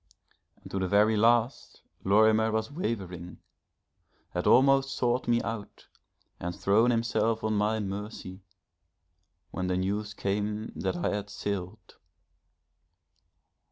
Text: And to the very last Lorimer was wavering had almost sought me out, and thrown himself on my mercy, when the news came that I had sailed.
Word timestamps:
And 0.59 0.71
to 0.71 0.79
the 0.79 0.87
very 0.87 1.15
last 1.15 1.83
Lorimer 2.03 2.51
was 2.51 2.71
wavering 2.71 3.37
had 4.31 4.47
almost 4.47 4.97
sought 4.97 5.27
me 5.27 5.43
out, 5.43 5.85
and 6.39 6.55
thrown 6.55 6.89
himself 6.89 7.43
on 7.43 7.53
my 7.53 7.79
mercy, 7.79 8.41
when 9.51 9.67
the 9.67 9.77
news 9.77 10.15
came 10.15 10.73
that 10.75 10.95
I 10.97 11.09
had 11.15 11.29
sailed. 11.29 11.97